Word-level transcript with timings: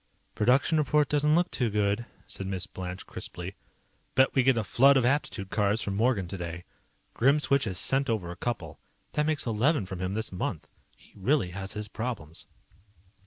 "Production 0.33 0.79
report 0.79 1.09
doesn't 1.09 1.35
look 1.35 1.51
too 1.51 1.69
good," 1.69 2.07
said 2.25 2.47
Miss 2.47 2.65
Blanche, 2.65 3.05
crisply. 3.05 3.53
"Bet 4.15 4.33
we 4.33 4.41
get 4.41 4.57
a 4.57 4.63
flood 4.63 4.97
of 4.97 5.05
aptitude 5.05 5.51
cards 5.51 5.79
from 5.83 5.95
Morgan 5.95 6.27
today. 6.27 6.63
Grimswitch 7.13 7.65
has 7.65 7.77
sent 7.77 8.09
over 8.09 8.31
a 8.31 8.35
couple. 8.35 8.79
That 9.13 9.27
makes 9.27 9.45
eleven 9.45 9.85
from 9.85 9.99
him 10.01 10.15
this 10.15 10.31
month. 10.31 10.67
He 10.97 11.13
really 11.15 11.51
has 11.51 11.73
his 11.73 11.87
problems." 11.87 12.47